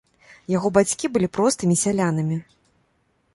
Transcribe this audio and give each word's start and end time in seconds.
Яго 0.57 0.71
бацькі 0.77 1.11
былі 1.17 1.29
простымі 1.37 1.75
сялянамі. 1.83 2.39